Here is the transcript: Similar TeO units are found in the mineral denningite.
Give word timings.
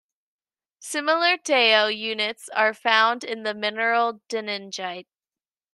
Similar 0.79 1.37
TeO 1.37 1.85
units 1.85 2.49
are 2.49 2.73
found 2.73 3.23
in 3.23 3.43
the 3.43 3.53
mineral 3.53 4.21
denningite. 4.29 5.05